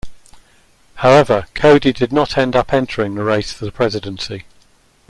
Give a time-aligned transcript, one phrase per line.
[0.95, 4.45] However, Coady did not end up entering the race for the presidency.